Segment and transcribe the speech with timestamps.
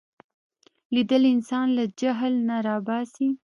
[0.93, 3.27] لیدل انسان له جهل نه را باسي